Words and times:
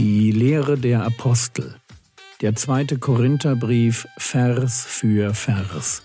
Die 0.00 0.30
Lehre 0.30 0.78
der 0.78 1.02
Apostel. 1.02 1.74
Der 2.40 2.54
zweite 2.54 2.98
Korintherbrief 3.00 4.06
Vers 4.16 4.84
für 4.86 5.34
Vers. 5.34 6.04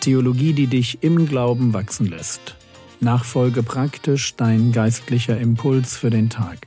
Theologie, 0.00 0.52
die 0.52 0.66
dich 0.66 0.98
im 1.04 1.28
Glauben 1.28 1.74
wachsen 1.74 2.06
lässt. 2.06 2.56
Nachfolge 2.98 3.62
praktisch 3.62 4.34
dein 4.34 4.72
geistlicher 4.72 5.38
Impuls 5.38 5.96
für 5.96 6.10
den 6.10 6.28
Tag. 6.28 6.66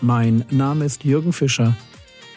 Mein 0.00 0.44
Name 0.50 0.84
ist 0.84 1.02
Jürgen 1.02 1.32
Fischer 1.32 1.76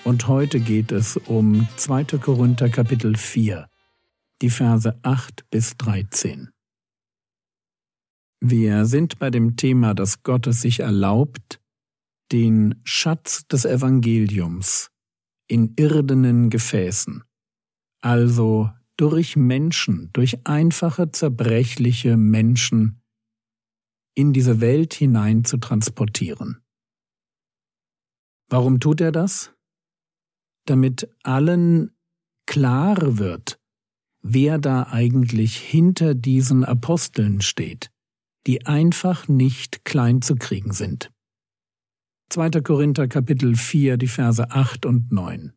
und 0.05 0.27
heute 0.27 0.59
geht 0.59 0.91
es 0.91 1.17
um 1.17 1.67
2. 1.75 2.17
Korinther 2.19 2.69
Kapitel 2.69 3.15
4, 3.15 3.67
die 4.41 4.49
Verse 4.49 4.97
8 5.03 5.45
bis 5.51 5.77
13. 5.77 6.49
Wir 8.39 8.85
sind 8.85 9.17
bei 9.17 9.31
dem 9.31 9.55
Thema, 9.55 9.95
dass 9.95 10.21
Gott 10.21 10.45
es 10.47 10.61
sich 10.61 10.81
erlaubt, 10.81 11.59
den 12.31 12.79
Schatz 12.83 13.47
des 13.47 13.65
Evangeliums 13.65 14.91
in 15.47 15.73
irdenen 15.75 16.49
Gefäßen, 16.49 17.23
also 18.01 18.69
durch 18.95 19.35
Menschen, 19.35 20.11
durch 20.13 20.45
einfache, 20.45 21.11
zerbrechliche 21.11 22.17
Menschen 22.17 23.01
in 24.15 24.33
diese 24.33 24.61
Welt 24.61 24.93
hinein 24.93 25.43
zu 25.45 25.57
transportieren. 25.57 26.63
Warum 28.49 28.79
tut 28.79 29.01
er 29.01 29.11
das? 29.11 29.53
Damit 30.65 31.09
allen 31.23 31.95
klar 32.45 33.17
wird, 33.17 33.59
wer 34.21 34.57
da 34.57 34.83
eigentlich 34.83 35.57
hinter 35.57 36.13
diesen 36.13 36.65
Aposteln 36.65 37.41
steht 37.41 37.91
die 38.47 38.65
einfach 38.65 39.27
nicht 39.27 39.83
klein 39.83 40.21
zu 40.21 40.35
kriegen 40.35 40.71
sind. 40.71 41.11
2. 42.29 42.61
Korinther 42.61 43.07
Kapitel 43.07 43.55
4, 43.55 43.97
die 43.97 44.07
Verse 44.07 44.49
8 44.49 44.85
und 44.85 45.11
9. 45.11 45.53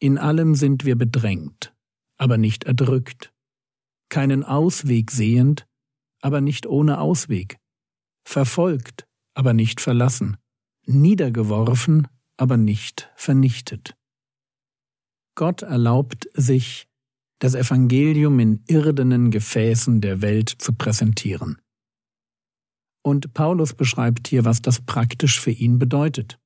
In 0.00 0.18
allem 0.18 0.56
sind 0.56 0.84
wir 0.84 0.96
bedrängt, 0.96 1.72
aber 2.16 2.36
nicht 2.36 2.64
erdrückt, 2.64 3.32
keinen 4.08 4.42
Ausweg 4.42 5.12
sehend, 5.12 5.66
aber 6.20 6.40
nicht 6.40 6.66
ohne 6.66 6.98
Ausweg, 6.98 7.58
verfolgt, 8.24 9.06
aber 9.34 9.52
nicht 9.52 9.80
verlassen, 9.80 10.36
niedergeworfen, 10.84 12.08
aber 12.36 12.56
nicht 12.56 13.10
vernichtet. 13.14 13.94
Gott 15.36 15.62
erlaubt 15.62 16.28
sich, 16.34 16.89
das 17.40 17.54
Evangelium 17.54 18.38
in 18.38 18.62
irdenen 18.68 19.30
Gefäßen 19.30 20.00
der 20.00 20.22
Welt 20.22 20.50
zu 20.50 20.72
präsentieren. 20.74 21.60
Und 23.02 23.32
Paulus 23.32 23.74
beschreibt 23.74 24.28
hier, 24.28 24.44
was 24.44 24.62
das 24.62 24.82
praktisch 24.82 25.40
für 25.40 25.50
ihn 25.50 25.78
bedeutet. 25.78 26.38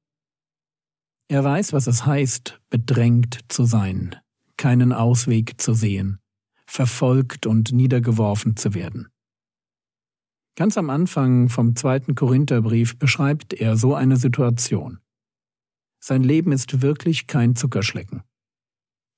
Er 1.28 1.42
weiß, 1.42 1.72
was 1.72 1.89
es 1.89 2.06
heißt, 2.06 2.61
bedrängt 2.70 3.41
zu 3.48 3.65
sein, 3.65 4.17
keinen 4.56 4.92
Ausweg 4.92 5.61
zu 5.61 5.75
sehen, 5.75 6.20
verfolgt 6.67 7.47
und 7.47 7.72
niedergeworfen 7.72 8.56
zu 8.56 8.72
werden. 8.75 9.09
Ganz 10.56 10.78
am 10.78 10.91
Anfang 10.91 11.48
vom 11.48 11.75
zweiten 11.75 12.15
Korintherbrief 12.15 12.97
beschreibt 12.98 13.53
er 13.53 13.77
so 13.77 13.97
eine 13.97 14.17
Situation. 14.17 15.00
Sein 15.98 16.22
Leben 16.22 16.53
ist 16.53 16.83
wirklich 16.83 17.27
kein 17.27 17.56
Zuckerschlecken. 17.56 18.22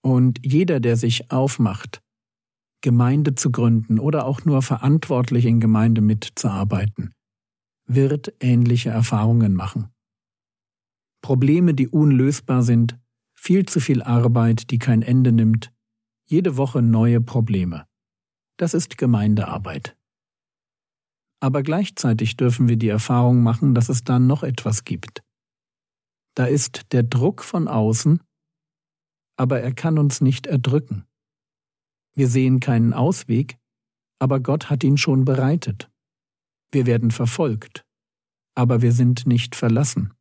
Und 0.03 0.41
jeder, 0.45 0.81
der 0.81 0.97
sich 0.97 1.31
aufmacht, 1.31 2.03
Gemeinde 2.81 3.35
zu 3.35 3.51
gründen 3.51 3.99
oder 3.99 4.27
auch 4.27 4.45
nur 4.45 4.63
verantwortlich 4.63 5.47
in 5.47 5.61
Gemeinde 5.61 6.01
mitzuarbeiten, 6.01 7.15
wird 7.87 8.35
ähnliche 8.41 8.91
Erfahrungen 8.91 9.55
machen. 9.55 9.89
Probleme, 11.23 11.75
die 11.75 11.89
unlösbar 11.89 12.63
sind, 12.63 12.99
viel 13.35 13.67
zu 13.67 13.81
viel 13.81 14.03
Arbeit, 14.03 14.71
die 14.71 14.79
kein 14.79 15.03
Ende 15.03 15.33
nimmt, 15.33 15.73
jede 16.27 16.57
Woche 16.57 16.83
neue 16.83 17.21
Probleme. 17.21 17.87
Das 18.57 18.75
ist 18.75 18.99
Gemeindearbeit. 18.99 19.97
Aber 21.41 21.63
gleichzeitig 21.63 22.37
dürfen 22.37 22.69
wir 22.69 22.77
die 22.77 22.89
Erfahrung 22.89 23.43
machen, 23.43 23.75
dass 23.75 23.89
es 23.89 24.05
da 24.05 24.19
noch 24.19 24.43
etwas 24.43 24.85
gibt. 24.85 25.23
Da 26.35 26.47
ist 26.47 26.93
der 26.93 27.03
Druck 27.03 27.43
von 27.43 27.69
außen, 27.69 28.21
aber 29.37 29.61
er 29.61 29.73
kann 29.73 29.99
uns 29.99 30.21
nicht 30.21 30.47
erdrücken. 30.47 31.05
Wir 32.15 32.29
sehen 32.29 32.61
keinen 32.61 32.95
Ausweg, 32.95 33.59
aber 34.19 34.41
Gott 34.41 34.71
hat 34.71 34.83
ihn 34.83 34.97
schon 34.97 35.25
bereitet. 35.25 35.91
Wir 36.73 36.87
werden 36.87 37.11
verfolgt, 37.11 37.85
aber 38.55 38.83
wir 38.83 38.93
sind 38.93 39.27
nicht 39.27 39.55
verlassen. 39.55 40.15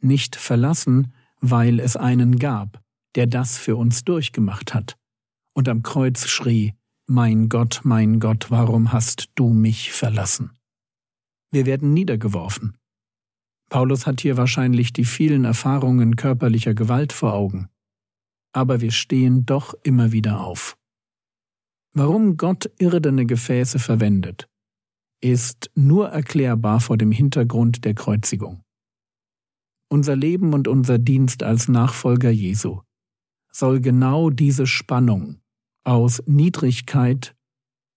Nicht 0.00 0.34
verlassen, 0.34 1.12
weil 1.40 1.78
es 1.78 1.96
einen 1.96 2.38
gab, 2.38 2.82
der 3.14 3.28
das 3.28 3.56
für 3.56 3.76
uns 3.76 4.04
durchgemacht 4.04 4.74
hat 4.74 4.96
und 5.54 5.68
am 5.68 5.82
Kreuz 5.82 6.26
schrie, 6.28 6.74
Mein 7.06 7.48
Gott, 7.48 7.82
mein 7.84 8.20
Gott, 8.20 8.50
warum 8.50 8.92
hast 8.92 9.30
du 9.36 9.50
mich 9.50 9.92
verlassen? 9.92 10.50
Wir 11.50 11.66
werden 11.66 11.92
niedergeworfen. 11.92 12.76
Paulus 13.68 14.06
hat 14.06 14.20
hier 14.20 14.36
wahrscheinlich 14.36 14.92
die 14.92 15.04
vielen 15.04 15.44
Erfahrungen 15.44 16.16
körperlicher 16.16 16.74
Gewalt 16.74 17.12
vor 17.12 17.32
Augen 17.34 17.68
aber 18.52 18.80
wir 18.80 18.90
stehen 18.90 19.46
doch 19.46 19.74
immer 19.82 20.12
wieder 20.12 20.40
auf. 20.40 20.76
Warum 21.94 22.36
Gott 22.36 22.70
irdene 22.78 23.26
Gefäße 23.26 23.78
verwendet, 23.78 24.48
ist 25.20 25.70
nur 25.74 26.08
erklärbar 26.08 26.80
vor 26.80 26.96
dem 26.96 27.12
Hintergrund 27.12 27.84
der 27.84 27.94
Kreuzigung. 27.94 28.62
Unser 29.88 30.16
Leben 30.16 30.54
und 30.54 30.68
unser 30.68 30.98
Dienst 30.98 31.42
als 31.42 31.68
Nachfolger 31.68 32.30
Jesu 32.30 32.80
soll 33.50 33.80
genau 33.80 34.30
diese 34.30 34.66
Spannung 34.66 35.40
aus 35.84 36.22
Niedrigkeit 36.26 37.36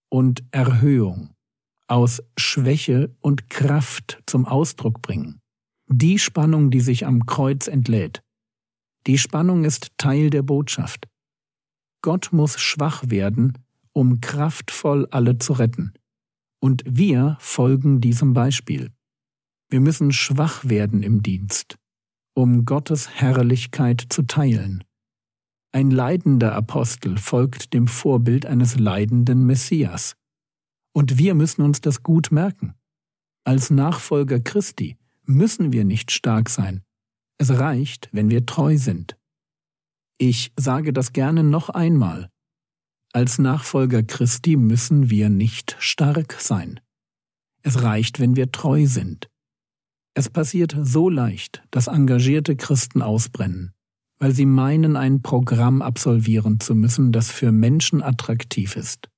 und 0.09 0.43
Erhöhung, 0.51 1.33
aus 1.87 2.21
Schwäche 2.37 3.15
und 3.21 3.49
Kraft 3.49 4.21
zum 4.25 4.45
Ausdruck 4.45 5.01
bringen. 5.01 5.39
Die 5.87 6.19
Spannung, 6.19 6.71
die 6.71 6.81
sich 6.81 7.05
am 7.05 7.25
Kreuz 7.25 7.67
entlädt, 7.67 8.24
die 9.07 9.17
Spannung 9.17 9.63
ist 9.65 9.91
Teil 9.97 10.29
der 10.29 10.41
Botschaft. 10.41 11.07
Gott 12.01 12.29
muss 12.31 12.59
schwach 12.59 13.03
werden, 13.07 13.57
um 13.93 14.21
kraftvoll 14.21 15.07
alle 15.11 15.37
zu 15.37 15.53
retten. 15.53 15.93
Und 16.59 16.83
wir 16.87 17.37
folgen 17.39 18.01
diesem 18.01 18.33
Beispiel. 18.33 18.91
Wir 19.69 19.79
müssen 19.79 20.11
schwach 20.11 20.65
werden 20.65 21.03
im 21.03 21.23
Dienst, 21.23 21.77
um 22.33 22.65
Gottes 22.65 23.09
Herrlichkeit 23.09 24.05
zu 24.09 24.23
teilen. 24.23 24.83
Ein 25.71 25.91
leidender 25.91 26.53
Apostel 26.53 27.17
folgt 27.17 27.73
dem 27.73 27.87
Vorbild 27.87 28.45
eines 28.45 28.79
leidenden 28.79 29.45
Messias. 29.45 30.15
Und 30.93 31.17
wir 31.17 31.35
müssen 31.35 31.61
uns 31.63 31.81
das 31.81 32.03
gut 32.03 32.31
merken. 32.31 32.75
Als 33.43 33.69
Nachfolger 33.69 34.39
Christi 34.39 34.97
müssen 35.25 35.73
wir 35.73 35.83
nicht 35.83 36.11
stark 36.11 36.49
sein, 36.49 36.84
es 37.37 37.51
reicht, 37.51 38.09
wenn 38.11 38.29
wir 38.29 38.45
treu 38.45 38.77
sind. 38.77 39.17
Ich 40.17 40.53
sage 40.57 40.93
das 40.93 41.13
gerne 41.13 41.43
noch 41.43 41.69
einmal. 41.69 42.29
Als 43.11 43.39
Nachfolger 43.39 44.03
Christi 44.03 44.55
müssen 44.55 45.09
wir 45.09 45.29
nicht 45.29 45.75
stark 45.79 46.37
sein. 46.39 46.79
Es 47.61 47.81
reicht, 47.81 48.19
wenn 48.19 48.35
wir 48.35 48.51
treu 48.51 48.85
sind. 48.87 49.29
Es 50.13 50.29
passiert 50.29 50.75
so 50.79 51.09
leicht, 51.09 51.63
dass 51.71 51.87
engagierte 51.87 52.55
Christen 52.55 53.01
ausbrennen, 53.01 53.73
weil 54.17 54.33
sie 54.33 54.45
meinen, 54.45 54.95
ein 54.95 55.21
Programm 55.21 55.81
absolvieren 55.81 56.59
zu 56.59 56.75
müssen, 56.75 57.11
das 57.11 57.31
für 57.31 57.51
Menschen 57.51 58.01
attraktiv 58.01 58.77
ist. 58.77 59.09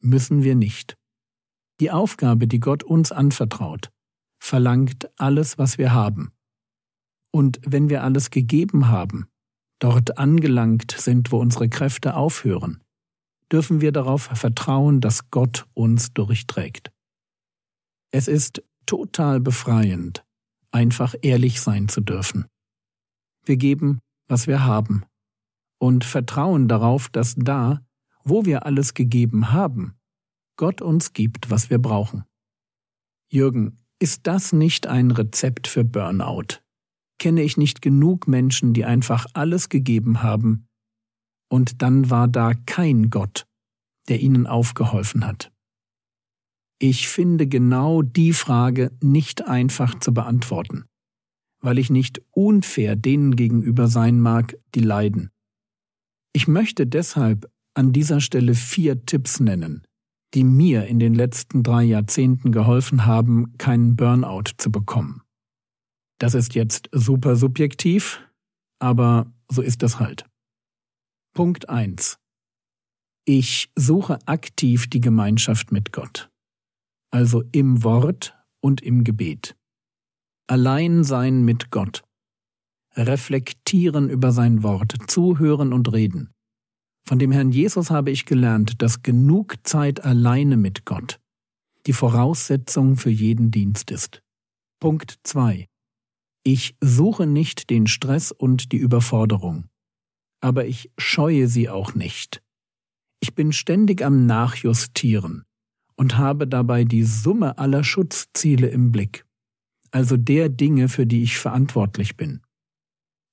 Müssen 0.00 0.42
wir 0.42 0.54
nicht. 0.54 0.96
Die 1.80 1.90
Aufgabe, 1.90 2.46
die 2.46 2.60
Gott 2.60 2.82
uns 2.82 3.12
anvertraut, 3.12 3.90
verlangt 4.38 5.10
alles, 5.18 5.58
was 5.58 5.76
wir 5.76 5.92
haben, 5.92 6.33
und 7.34 7.58
wenn 7.66 7.88
wir 7.88 8.04
alles 8.04 8.30
gegeben 8.30 8.86
haben, 8.86 9.26
dort 9.80 10.18
angelangt 10.18 10.94
sind, 10.96 11.32
wo 11.32 11.38
unsere 11.38 11.68
Kräfte 11.68 12.14
aufhören, 12.14 12.80
dürfen 13.50 13.80
wir 13.80 13.90
darauf 13.90 14.22
vertrauen, 14.22 15.00
dass 15.00 15.32
Gott 15.32 15.66
uns 15.74 16.12
durchträgt. 16.12 16.92
Es 18.12 18.28
ist 18.28 18.62
total 18.86 19.40
befreiend, 19.40 20.24
einfach 20.70 21.16
ehrlich 21.22 21.60
sein 21.60 21.88
zu 21.88 22.02
dürfen. 22.02 22.46
Wir 23.44 23.56
geben, 23.56 23.98
was 24.28 24.46
wir 24.46 24.62
haben, 24.62 25.04
und 25.78 26.04
vertrauen 26.04 26.68
darauf, 26.68 27.08
dass 27.08 27.34
da, 27.34 27.84
wo 28.22 28.44
wir 28.44 28.64
alles 28.64 28.94
gegeben 28.94 29.50
haben, 29.50 29.96
Gott 30.54 30.80
uns 30.80 31.12
gibt, 31.12 31.50
was 31.50 31.68
wir 31.68 31.78
brauchen. 31.78 32.22
Jürgen, 33.28 33.78
ist 33.98 34.28
das 34.28 34.52
nicht 34.52 34.86
ein 34.86 35.10
Rezept 35.10 35.66
für 35.66 35.82
Burnout? 35.82 36.63
Kenne 37.18 37.42
ich 37.42 37.56
nicht 37.56 37.82
genug 37.82 38.28
Menschen, 38.28 38.72
die 38.72 38.84
einfach 38.84 39.26
alles 39.34 39.68
gegeben 39.68 40.22
haben, 40.22 40.66
und 41.48 41.82
dann 41.82 42.10
war 42.10 42.26
da 42.26 42.52
kein 42.54 43.10
Gott, 43.10 43.46
der 44.08 44.20
ihnen 44.20 44.46
aufgeholfen 44.46 45.26
hat. 45.26 45.52
Ich 46.80 47.08
finde 47.08 47.46
genau 47.46 48.02
die 48.02 48.32
Frage 48.32 48.90
nicht 49.00 49.46
einfach 49.46 49.98
zu 50.00 50.12
beantworten, 50.12 50.84
weil 51.60 51.78
ich 51.78 51.90
nicht 51.90 52.20
unfair 52.32 52.96
denen 52.96 53.36
gegenüber 53.36 53.86
sein 53.86 54.20
mag, 54.20 54.56
die 54.74 54.80
leiden. 54.80 55.30
Ich 56.32 56.48
möchte 56.48 56.86
deshalb 56.86 57.48
an 57.74 57.92
dieser 57.92 58.20
Stelle 58.20 58.54
vier 58.54 59.06
Tipps 59.06 59.40
nennen, 59.40 59.86
die 60.34 60.44
mir 60.44 60.86
in 60.86 60.98
den 60.98 61.14
letzten 61.14 61.62
drei 61.62 61.84
Jahrzehnten 61.84 62.50
geholfen 62.50 63.06
haben, 63.06 63.56
keinen 63.58 63.94
Burnout 63.94 64.54
zu 64.58 64.72
bekommen. 64.72 65.23
Das 66.18 66.34
ist 66.34 66.54
jetzt 66.54 66.88
super 66.92 67.36
subjektiv, 67.36 68.20
aber 68.78 69.32
so 69.50 69.62
ist 69.62 69.82
das 69.82 69.98
halt. 69.98 70.24
Punkt 71.34 71.68
eins: 71.68 72.18
Ich 73.24 73.70
suche 73.76 74.18
aktiv 74.26 74.88
die 74.88 75.00
Gemeinschaft 75.00 75.72
mit 75.72 75.92
Gott, 75.92 76.30
also 77.10 77.42
im 77.52 77.82
Wort 77.82 78.36
und 78.60 78.80
im 78.80 79.04
Gebet. 79.04 79.56
Allein 80.46 81.04
sein 81.04 81.44
mit 81.44 81.70
Gott. 81.70 82.02
Reflektieren 82.96 84.08
über 84.08 84.30
sein 84.30 84.62
Wort, 84.62 84.94
zuhören 85.08 85.72
und 85.72 85.92
reden. 85.92 86.32
Von 87.06 87.18
dem 87.18 87.32
Herrn 87.32 87.50
Jesus 87.50 87.90
habe 87.90 88.10
ich 88.10 88.24
gelernt, 88.24 88.80
dass 88.80 89.02
genug 89.02 89.56
Zeit 89.64 90.04
alleine 90.04 90.56
mit 90.56 90.84
Gott 90.84 91.20
die 91.86 91.92
Voraussetzung 91.92 92.96
für 92.96 93.10
jeden 93.10 93.50
Dienst 93.50 93.90
ist. 93.90 94.22
Punkt 94.80 95.18
2. 95.24 95.66
Ich 96.46 96.76
suche 96.82 97.26
nicht 97.26 97.70
den 97.70 97.86
Stress 97.86 98.30
und 98.30 98.70
die 98.72 98.76
Überforderung, 98.76 99.70
aber 100.42 100.66
ich 100.66 100.90
scheue 100.98 101.48
sie 101.48 101.70
auch 101.70 101.94
nicht. 101.94 102.42
Ich 103.20 103.34
bin 103.34 103.50
ständig 103.52 104.04
am 104.04 104.26
Nachjustieren 104.26 105.44
und 105.96 106.18
habe 106.18 106.46
dabei 106.46 106.84
die 106.84 107.04
Summe 107.04 107.56
aller 107.56 107.82
Schutzziele 107.82 108.68
im 108.68 108.92
Blick, 108.92 109.24
also 109.90 110.18
der 110.18 110.50
Dinge, 110.50 110.90
für 110.90 111.06
die 111.06 111.22
ich 111.22 111.38
verantwortlich 111.38 112.18
bin. 112.18 112.42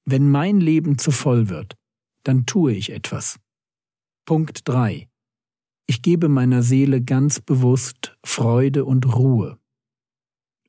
Wenn 0.05 0.31
mein 0.31 0.61
Leben 0.61 0.97
zu 0.97 1.11
voll 1.11 1.49
wird, 1.49 1.75
dann 2.23 2.45
tue 2.45 2.73
ich 2.73 2.91
etwas. 2.91 3.39
Punkt 4.25 4.61
3. 4.69 5.09
Ich 5.87 6.01
gebe 6.01 6.29
meiner 6.29 6.63
Seele 6.63 7.01
ganz 7.01 7.41
bewusst 7.41 8.17
Freude 8.23 8.85
und 8.85 9.13
Ruhe. 9.15 9.60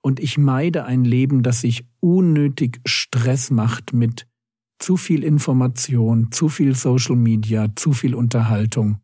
Und 0.03 0.21
ich 0.21 0.37
meide 0.37 0.85
ein 0.85 1.05
Leben, 1.05 1.43
das 1.43 1.61
sich 1.61 1.87
unnötig 2.01 2.81
Stress 2.85 3.51
macht 3.51 3.93
mit 3.93 4.27
zu 4.79 4.97
viel 4.97 5.23
Information, 5.23 6.33
zu 6.33 6.49
viel 6.49 6.75
Social 6.75 7.17
Media, 7.17 7.75
zu 7.77 7.93
viel 7.93 8.15
Unterhaltung. 8.15 9.01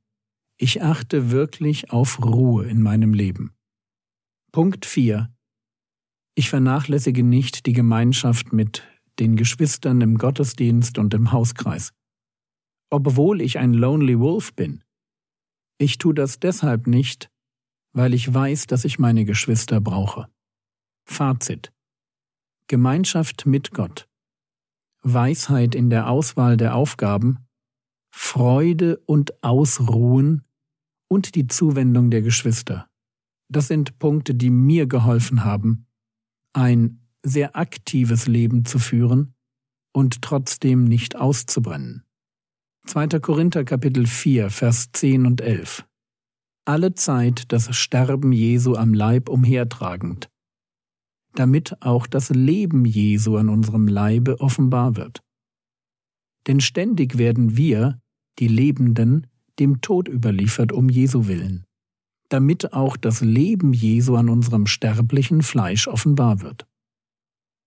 Ich 0.59 0.83
achte 0.83 1.31
wirklich 1.31 1.93
auf 1.93 2.25
Ruhe 2.25 2.67
in 2.67 2.83
meinem 2.83 3.15
Leben. 3.15 3.53
Punkt 4.51 4.87
4. 4.87 5.33
Ich 6.35 6.51
vernachlässige 6.51 7.23
nicht 7.23 7.67
die 7.67 7.73
Gemeinschaft 7.73 8.53
mit 8.53 8.83
den 9.21 9.37
Geschwistern 9.37 10.01
im 10.01 10.19
Gottesdienst 10.19 10.99
und 10.99 11.15
im 11.15 11.31
Hauskreis 11.31 11.93
obwohl 12.91 13.41
ich 13.41 13.59
ein 13.59 13.75
Lonely 13.75 14.19
Wolf 14.19 14.55
bin. 14.55 14.83
Ich 15.79 15.99
tue 15.99 16.15
das 16.15 16.41
deshalb 16.41 16.87
nicht, 16.87 17.31
weil 17.93 18.15
ich 18.15 18.33
weiß, 18.33 18.67
dass 18.67 18.85
ich 18.85 18.99
meine 18.99 19.25
Geschwister 19.25 19.81
brauche. 19.81 20.29
Fazit. 21.09 21.73
Gemeinschaft 22.69 23.47
mit 23.47 23.73
Gott. 23.73 24.09
Weisheit 25.03 25.75
in 25.75 25.91
der 25.91 26.11
Auswahl 26.11 26.57
der 26.57 26.75
Aufgaben, 26.75 27.49
Freude 28.11 28.99
und 29.07 29.43
Ausruhen 29.43 30.45
und 31.09 31.35
die 31.35 31.47
Zuwendung 31.47 32.11
der 32.11 32.23
Geschwister. 32.23 32.89
Das 33.49 33.69
sind 33.69 33.99
Punkte, 33.99 34.35
die 34.35 34.51
mir 34.51 34.87
geholfen 34.87 35.45
haben, 35.45 35.87
ein 36.53 37.01
sehr 37.25 37.57
aktives 37.57 38.27
Leben 38.27 38.65
zu 38.65 38.79
führen 38.79 39.35
und 39.93 40.21
trotzdem 40.23 40.85
nicht 40.85 41.17
auszubrennen. 41.17 42.05
2. 42.87 43.19
Korinther 43.21 43.65
Kapitel 43.65 44.07
4, 44.07 44.51
Vers 44.51 44.91
10 44.93 45.27
und 45.27 45.41
11. 45.41 45.87
Alle 46.67 46.95
Zeit 46.95 47.51
das 47.51 47.75
Sterben 47.75 48.33
Jesu 48.33 48.77
am 48.77 48.93
Leib 48.93 49.31
umhertragend, 49.31 50.31
damit 51.35 51.83
auch 51.83 52.07
das 52.07 52.31
Leben 52.31 52.85
Jesu 52.85 53.37
an 53.37 53.49
unserem 53.49 53.87
Leibe 53.87 54.41
offenbar 54.41 54.97
wird. 54.97 55.23
Denn 56.47 56.61
ständig 56.61 57.19
werden 57.19 57.57
wir, 57.57 58.01
die 58.39 58.49
Lebenden, 58.49 59.27
dem 59.59 59.81
Tod 59.81 60.09
überliefert 60.09 60.73
um 60.73 60.89
Jesu 60.89 61.27
willen, 61.27 61.65
damit 62.29 62.73
auch 62.73 62.97
das 62.97 63.21
Leben 63.21 63.73
Jesu 63.73 64.17
an 64.17 64.29
unserem 64.29 64.67
sterblichen 64.67 65.43
Fleisch 65.43 65.89
offenbar 65.89 66.41
wird. 66.41 66.67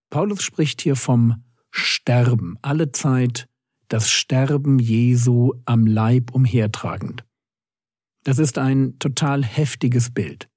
Paulus 0.09 0.41
spricht 0.43 0.81
hier 0.81 0.95
vom 0.95 1.43
Sterben 1.69 2.57
alle 2.61 2.91
Zeit 2.91 3.47
das 3.87 4.09
Sterben 4.09 4.79
Jesu 4.79 5.53
am 5.65 5.85
Leib 5.85 6.31
umhertragend. 6.33 7.25
Das 8.23 8.39
ist 8.39 8.57
ein 8.57 8.99
total 8.99 9.43
heftiges 9.43 10.11
Bild. 10.11 10.50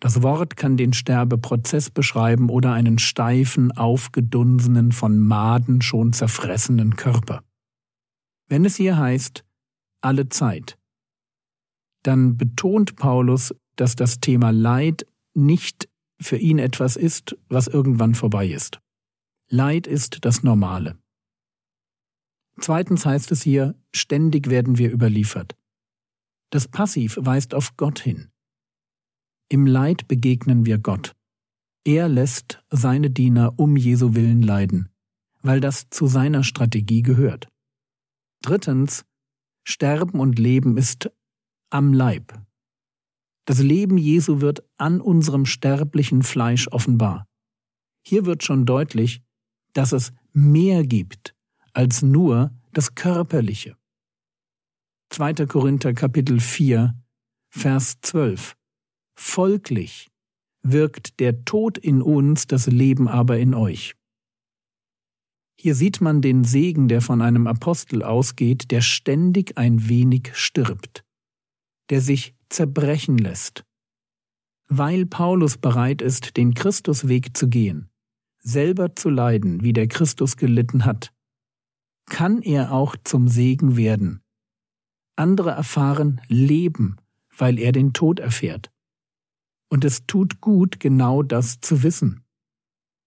Das 0.00 0.22
Wort 0.22 0.56
kann 0.56 0.76
den 0.76 0.92
Sterbeprozess 0.92 1.90
beschreiben 1.90 2.50
oder 2.50 2.72
einen 2.72 2.98
steifen, 2.98 3.72
aufgedunsenen, 3.72 4.92
von 4.92 5.18
Maden 5.18 5.80
schon 5.80 6.12
zerfressenen 6.12 6.96
Körper. 6.96 7.42
Wenn 8.48 8.64
es 8.64 8.76
hier 8.76 8.98
heißt, 8.98 9.44
alle 10.02 10.28
Zeit, 10.28 10.78
dann 12.02 12.36
betont 12.36 12.96
Paulus, 12.96 13.54
dass 13.76 13.96
das 13.96 14.20
Thema 14.20 14.50
Leid 14.50 15.06
nicht 15.34 15.88
für 16.20 16.36
ihn 16.36 16.58
etwas 16.58 16.96
ist, 16.96 17.36
was 17.48 17.66
irgendwann 17.66 18.14
vorbei 18.14 18.48
ist. 18.48 18.80
Leid 19.48 19.86
ist 19.86 20.24
das 20.24 20.42
Normale. 20.42 20.98
Zweitens 22.60 23.04
heißt 23.04 23.32
es 23.32 23.42
hier, 23.42 23.74
ständig 23.94 24.48
werden 24.48 24.78
wir 24.78 24.92
überliefert. 24.92 25.56
Das 26.50 26.68
Passiv 26.68 27.18
weist 27.20 27.54
auf 27.54 27.76
Gott 27.76 28.00
hin. 28.00 28.30
Im 29.48 29.66
Leid 29.66 30.08
begegnen 30.08 30.66
wir 30.66 30.78
Gott. 30.78 31.14
Er 31.84 32.08
lässt 32.08 32.64
seine 32.68 33.10
Diener 33.10 33.54
um 33.58 33.76
Jesu 33.76 34.14
willen 34.14 34.42
leiden, 34.42 34.88
weil 35.42 35.60
das 35.60 35.88
zu 35.88 36.08
seiner 36.08 36.42
Strategie 36.42 37.02
gehört. 37.02 37.48
Drittens, 38.42 39.04
Sterben 39.62 40.18
und 40.18 40.40
Leben 40.40 40.76
ist 40.76 41.10
am 41.70 41.92
Leib. 41.92 42.40
Das 43.44 43.60
Leben 43.60 43.98
Jesu 43.98 44.40
wird 44.40 44.64
an 44.78 45.00
unserem 45.00 45.46
sterblichen 45.46 46.24
Fleisch 46.24 46.66
offenbar. 46.68 47.28
Hier 48.04 48.26
wird 48.26 48.42
schon 48.42 48.66
deutlich, 48.66 49.22
dass 49.72 49.92
es 49.92 50.12
mehr 50.32 50.84
gibt 50.84 51.36
als 51.72 52.02
nur 52.02 52.50
das 52.72 52.96
Körperliche. 52.96 53.76
2. 55.10 55.46
Korinther 55.46 55.94
Kapitel 55.94 56.40
4, 56.40 57.00
Vers 57.48 58.00
12. 58.02 58.56
Folglich 59.18 60.08
wirkt 60.62 61.20
der 61.20 61.44
Tod 61.44 61.78
in 61.78 62.02
uns, 62.02 62.46
das 62.46 62.66
Leben 62.66 63.08
aber 63.08 63.38
in 63.38 63.54
euch. 63.54 63.94
Hier 65.58 65.74
sieht 65.74 66.00
man 66.00 66.20
den 66.20 66.44
Segen, 66.44 66.88
der 66.88 67.00
von 67.00 67.22
einem 67.22 67.46
Apostel 67.46 68.02
ausgeht, 68.02 68.70
der 68.70 68.82
ständig 68.82 69.56
ein 69.56 69.88
wenig 69.88 70.32
stirbt, 70.34 71.02
der 71.88 72.02
sich 72.02 72.34
zerbrechen 72.50 73.16
lässt. 73.16 73.64
Weil 74.68 75.06
Paulus 75.06 75.56
bereit 75.56 76.02
ist, 76.02 76.36
den 76.36 76.52
Christusweg 76.52 77.36
zu 77.36 77.48
gehen, 77.48 77.88
selber 78.38 78.94
zu 78.94 79.08
leiden, 79.08 79.62
wie 79.62 79.72
der 79.72 79.88
Christus 79.88 80.36
gelitten 80.36 80.84
hat, 80.84 81.12
kann 82.06 82.42
er 82.42 82.72
auch 82.72 82.96
zum 83.02 83.28
Segen 83.28 83.76
werden. 83.76 84.20
Andere 85.16 85.52
erfahren 85.52 86.20
Leben, 86.28 86.96
weil 87.36 87.58
er 87.58 87.72
den 87.72 87.94
Tod 87.94 88.20
erfährt. 88.20 88.70
Und 89.68 89.84
es 89.84 90.06
tut 90.06 90.40
gut, 90.40 90.80
genau 90.80 91.22
das 91.22 91.60
zu 91.60 91.82
wissen. 91.82 92.24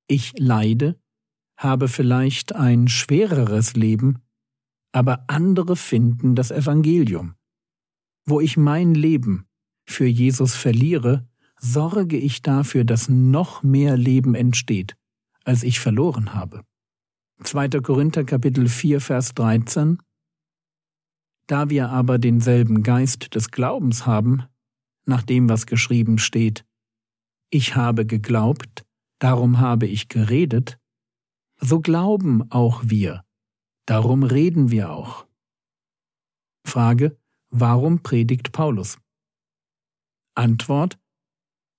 Ich 0.07 0.33
leide, 0.37 0.99
habe 1.57 1.87
vielleicht 1.87 2.55
ein 2.55 2.87
schwereres 2.87 3.75
Leben, 3.75 4.21
aber 4.91 5.25
andere 5.27 5.75
finden 5.75 6.35
das 6.35 6.51
Evangelium. 6.51 7.35
Wo 8.25 8.39
ich 8.39 8.57
mein 8.57 8.93
Leben 8.93 9.45
für 9.85 10.05
Jesus 10.05 10.55
verliere, 10.55 11.27
sorge 11.59 12.17
ich 12.17 12.41
dafür, 12.41 12.85
dass 12.85 13.09
noch 13.09 13.63
mehr 13.63 13.97
Leben 13.97 14.35
entsteht, 14.35 14.95
als 15.43 15.63
ich 15.63 15.79
verloren 15.79 16.33
habe. 16.33 16.63
2. 17.43 17.69
Korinther 17.81 18.23
Kapitel 18.23 18.67
4 18.67 19.01
Vers 19.01 19.33
13 19.33 19.99
Da 21.47 21.69
wir 21.69 21.89
aber 21.89 22.19
denselben 22.19 22.83
Geist 22.83 23.35
des 23.35 23.51
Glaubens 23.51 24.05
haben, 24.05 24.43
nach 25.05 25.23
dem 25.23 25.49
was 25.49 25.65
geschrieben 25.65 26.17
steht, 26.17 26.65
ich 27.49 27.75
habe 27.75 28.05
geglaubt, 28.05 28.85
darum 29.19 29.59
habe 29.59 29.87
ich 29.87 30.07
geredet, 30.07 30.79
so 31.59 31.79
glauben 31.79 32.49
auch 32.51 32.81
wir, 32.85 33.25
darum 33.85 34.23
reden 34.23 34.71
wir 34.71 34.91
auch. 34.91 35.25
Frage, 36.65 37.17
warum 37.49 38.03
predigt 38.03 38.51
Paulus? 38.51 38.97
Antwort, 40.35 40.99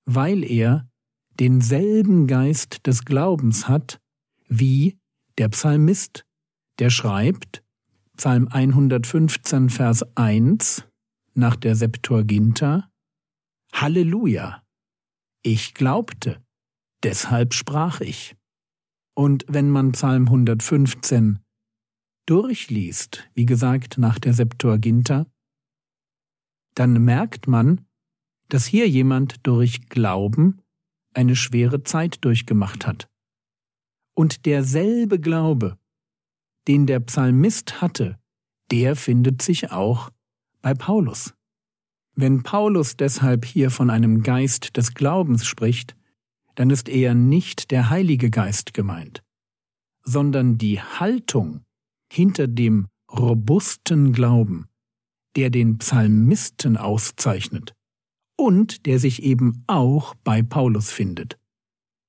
weil 0.04 0.44
er 0.44 0.88
denselben 1.38 2.26
Geist 2.26 2.86
des 2.86 3.04
Glaubens 3.04 3.68
hat 3.68 4.00
wie 4.48 4.98
der 5.38 5.48
Psalmist, 5.48 6.26
der 6.78 6.90
schreibt, 6.90 7.64
Psalm 8.16 8.48
115, 8.48 9.70
Vers 9.70 10.04
1 10.16 10.84
nach 11.34 11.56
der 11.56 11.76
Septuaginta, 11.76 12.89
Halleluja! 13.72 14.62
Ich 15.42 15.74
glaubte, 15.74 16.42
deshalb 17.02 17.54
sprach 17.54 18.00
ich. 18.00 18.36
Und 19.14 19.44
wenn 19.48 19.70
man 19.70 19.92
Psalm 19.92 20.26
115 20.26 21.40
durchliest, 22.26 23.28
wie 23.34 23.46
gesagt 23.46 23.98
nach 23.98 24.18
der 24.18 24.34
Septuaginta, 24.34 25.26
dann 26.74 27.04
merkt 27.04 27.48
man, 27.48 27.86
dass 28.48 28.66
hier 28.66 28.88
jemand 28.88 29.46
durch 29.46 29.88
Glauben 29.88 30.62
eine 31.14 31.36
schwere 31.36 31.82
Zeit 31.82 32.24
durchgemacht 32.24 32.86
hat. 32.86 33.08
Und 34.14 34.46
derselbe 34.46 35.18
Glaube, 35.18 35.78
den 36.68 36.86
der 36.86 37.00
Psalmist 37.00 37.80
hatte, 37.80 38.18
der 38.70 38.96
findet 38.96 39.42
sich 39.42 39.72
auch 39.72 40.10
bei 40.62 40.74
Paulus. 40.74 41.34
Wenn 42.20 42.42
Paulus 42.42 42.98
deshalb 42.98 43.46
hier 43.46 43.70
von 43.70 43.88
einem 43.88 44.22
Geist 44.22 44.76
des 44.76 44.92
Glaubens 44.92 45.46
spricht, 45.46 45.96
dann 46.54 46.68
ist 46.68 46.90
eher 46.90 47.14
nicht 47.14 47.70
der 47.70 47.88
Heilige 47.88 48.28
Geist 48.28 48.74
gemeint, 48.74 49.22
sondern 50.02 50.58
die 50.58 50.82
Haltung 50.82 51.62
hinter 52.12 52.46
dem 52.46 52.88
robusten 53.10 54.12
Glauben, 54.12 54.68
der 55.34 55.48
den 55.48 55.78
Psalmisten 55.78 56.76
auszeichnet 56.76 57.72
und 58.36 58.84
der 58.84 58.98
sich 58.98 59.22
eben 59.22 59.64
auch 59.66 60.14
bei 60.22 60.42
Paulus 60.42 60.90
findet. 60.90 61.38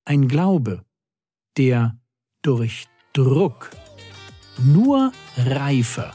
Ein 0.04 0.28
Glaube, 0.28 0.84
der 1.56 1.98
durch 2.42 2.86
Druck 3.14 3.70
nur 4.62 5.10
reifer 5.38 6.14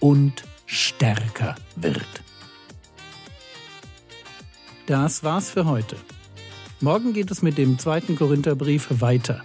und 0.00 0.44
stärker 0.64 1.56
wird. 1.76 2.24
Das 4.86 5.24
war's 5.24 5.50
für 5.50 5.64
heute. 5.64 5.96
Morgen 6.80 7.14
geht 7.14 7.30
es 7.30 7.40
mit 7.40 7.56
dem 7.56 7.78
zweiten 7.78 8.16
Korintherbrief 8.16 8.88
weiter. 9.00 9.42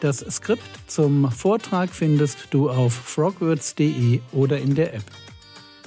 Das 0.00 0.20
Skript 0.20 0.62
zum 0.86 1.30
Vortrag 1.30 1.90
findest 1.90 2.48
du 2.50 2.70
auf 2.70 2.94
frogwords.de 2.94 4.20
oder 4.32 4.58
in 4.58 4.74
der 4.74 4.94
App. 4.94 5.04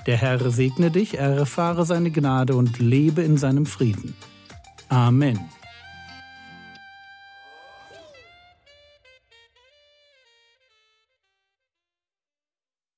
Der 0.05 0.17
Herr 0.17 0.51
segne 0.51 0.91
dich, 0.91 1.17
erfahre 1.17 1.85
seine 1.85 2.11
Gnade 2.11 2.55
und 2.55 2.77
lebe 2.77 3.23
in 3.23 3.37
seinem 3.37 3.65
Frieden. 3.65 4.15
Amen. 4.89 5.39